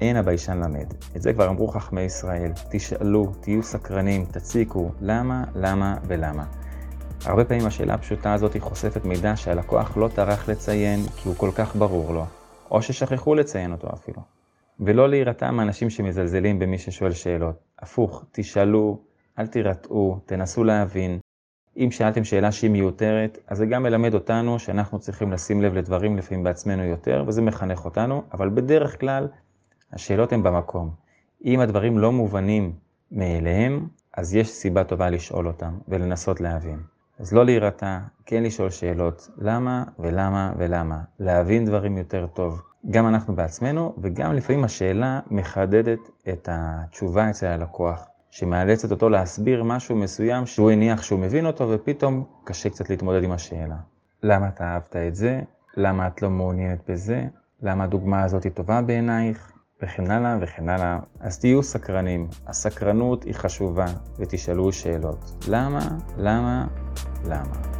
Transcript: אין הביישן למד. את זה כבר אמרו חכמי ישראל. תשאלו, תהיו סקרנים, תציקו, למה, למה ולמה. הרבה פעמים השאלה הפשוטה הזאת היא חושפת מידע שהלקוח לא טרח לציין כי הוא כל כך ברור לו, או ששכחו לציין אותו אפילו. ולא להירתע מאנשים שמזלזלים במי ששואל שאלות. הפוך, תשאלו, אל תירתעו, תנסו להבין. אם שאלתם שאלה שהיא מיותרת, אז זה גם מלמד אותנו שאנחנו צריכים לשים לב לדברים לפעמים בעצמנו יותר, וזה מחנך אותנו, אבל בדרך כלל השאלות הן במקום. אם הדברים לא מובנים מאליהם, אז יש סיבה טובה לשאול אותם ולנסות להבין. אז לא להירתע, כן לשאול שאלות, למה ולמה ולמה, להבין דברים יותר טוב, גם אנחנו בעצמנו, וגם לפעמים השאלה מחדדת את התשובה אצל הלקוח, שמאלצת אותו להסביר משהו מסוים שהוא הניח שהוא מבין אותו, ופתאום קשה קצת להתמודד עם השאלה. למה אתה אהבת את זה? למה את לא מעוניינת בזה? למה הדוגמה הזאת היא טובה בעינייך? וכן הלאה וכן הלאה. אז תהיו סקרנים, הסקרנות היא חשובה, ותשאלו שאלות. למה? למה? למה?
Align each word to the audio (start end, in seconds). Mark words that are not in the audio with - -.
אין 0.00 0.16
הביישן 0.16 0.58
למד. 0.58 0.94
את 1.16 1.22
זה 1.22 1.32
כבר 1.32 1.48
אמרו 1.48 1.68
חכמי 1.68 2.00
ישראל. 2.00 2.52
תשאלו, 2.70 3.32
תהיו 3.40 3.62
סקרנים, 3.62 4.24
תציקו, 4.24 4.90
למה, 5.00 5.44
למה 5.54 5.96
ולמה. 6.06 6.44
הרבה 7.24 7.44
פעמים 7.44 7.66
השאלה 7.66 7.94
הפשוטה 7.94 8.32
הזאת 8.32 8.54
היא 8.54 8.62
חושפת 8.62 9.04
מידע 9.04 9.36
שהלקוח 9.36 9.96
לא 9.96 10.08
טרח 10.14 10.48
לציין 10.48 11.00
כי 11.16 11.28
הוא 11.28 11.36
כל 11.36 11.50
כך 11.54 11.76
ברור 11.76 12.12
לו, 12.12 12.24
או 12.70 12.82
ששכחו 12.82 13.34
לציין 13.34 13.72
אותו 13.72 13.88
אפילו. 13.94 14.22
ולא 14.80 15.08
להירתע 15.08 15.50
מאנשים 15.50 15.90
שמזלזלים 15.90 16.58
במי 16.58 16.78
ששואל 16.78 17.12
שאלות. 17.12 17.56
הפוך, 17.78 18.24
תשאלו, 18.32 18.98
אל 19.38 19.46
תירתעו, 19.46 20.18
תנסו 20.26 20.64
להבין. 20.64 21.18
אם 21.76 21.90
שאלתם 21.90 22.24
שאלה 22.24 22.52
שהיא 22.52 22.70
מיותרת, 22.70 23.38
אז 23.46 23.58
זה 23.58 23.66
גם 23.66 23.82
מלמד 23.82 24.14
אותנו 24.14 24.58
שאנחנו 24.58 24.98
צריכים 24.98 25.32
לשים 25.32 25.62
לב 25.62 25.74
לדברים 25.74 26.16
לפעמים 26.16 26.44
בעצמנו 26.44 26.84
יותר, 26.84 27.24
וזה 27.26 27.42
מחנך 27.42 27.84
אותנו, 27.84 28.22
אבל 28.32 28.48
בדרך 28.48 29.00
כלל 29.00 29.28
השאלות 29.92 30.32
הן 30.32 30.42
במקום. 30.42 30.90
אם 31.44 31.60
הדברים 31.60 31.98
לא 31.98 32.12
מובנים 32.12 32.72
מאליהם, 33.12 33.86
אז 34.16 34.34
יש 34.34 34.48
סיבה 34.50 34.84
טובה 34.84 35.10
לשאול 35.10 35.46
אותם 35.46 35.78
ולנסות 35.88 36.40
להבין. 36.40 36.78
אז 37.18 37.32
לא 37.32 37.44
להירתע, 37.44 37.98
כן 38.26 38.42
לשאול 38.42 38.70
שאלות, 38.70 39.28
למה 39.38 39.84
ולמה 39.98 40.52
ולמה, 40.56 41.00
להבין 41.20 41.64
דברים 41.64 41.98
יותר 41.98 42.26
טוב, 42.26 42.62
גם 42.90 43.08
אנחנו 43.08 43.34
בעצמנו, 43.34 43.94
וגם 44.02 44.34
לפעמים 44.34 44.64
השאלה 44.64 45.20
מחדדת 45.30 45.98
את 46.28 46.48
התשובה 46.52 47.30
אצל 47.30 47.46
הלקוח, 47.46 48.06
שמאלצת 48.30 48.90
אותו 48.90 49.08
להסביר 49.08 49.62
משהו 49.62 49.96
מסוים 49.96 50.46
שהוא 50.46 50.70
הניח 50.70 51.02
שהוא 51.02 51.20
מבין 51.20 51.46
אותו, 51.46 51.68
ופתאום 51.70 52.24
קשה 52.44 52.70
קצת 52.70 52.90
להתמודד 52.90 53.22
עם 53.22 53.32
השאלה. 53.32 53.76
למה 54.22 54.48
אתה 54.48 54.64
אהבת 54.64 54.96
את 54.96 55.14
זה? 55.14 55.40
למה 55.76 56.06
את 56.06 56.22
לא 56.22 56.30
מעוניינת 56.30 56.90
בזה? 56.90 57.24
למה 57.62 57.84
הדוגמה 57.84 58.22
הזאת 58.22 58.44
היא 58.44 58.52
טובה 58.52 58.82
בעינייך? 58.82 59.52
וכן 59.82 60.10
הלאה 60.10 60.36
וכן 60.40 60.68
הלאה. 60.68 60.98
אז 61.20 61.38
תהיו 61.38 61.62
סקרנים, 61.62 62.28
הסקרנות 62.46 63.24
היא 63.24 63.34
חשובה, 63.34 63.86
ותשאלו 64.18 64.72
שאלות. 64.72 65.44
למה? 65.48 65.88
למה? 66.16 66.66
למה? 67.24 67.77